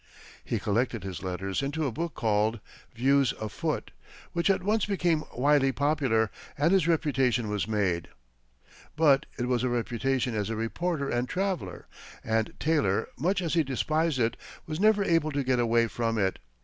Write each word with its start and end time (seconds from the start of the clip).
He 0.43 0.57
collected 0.57 1.03
his 1.03 1.21
letters 1.21 1.61
into 1.61 1.85
a 1.85 1.91
book 1.91 2.15
called 2.15 2.59
"Views 2.95 3.35
Afoot," 3.39 3.91
which 4.33 4.49
at 4.49 4.63
once 4.63 4.87
became 4.87 5.25
widely 5.31 5.71
popular, 5.71 6.31
and 6.57 6.71
his 6.71 6.87
reputation 6.87 7.49
was 7.49 7.67
made. 7.67 8.07
But 8.95 9.27
it 9.37 9.47
was 9.47 9.61
a 9.63 9.69
reputation 9.69 10.33
as 10.33 10.49
a 10.49 10.55
reporter 10.55 11.07
and 11.07 11.29
traveller, 11.29 11.85
and 12.23 12.51
Taylor, 12.59 13.09
much 13.15 13.43
as 13.43 13.53
he 13.53 13.61
despised 13.61 14.17
it, 14.17 14.37
was 14.65 14.79
never 14.79 15.03
able 15.03 15.31
to 15.33 15.43
get 15.43 15.59
away 15.59 15.85
from 15.85 16.17
it. 16.17 16.39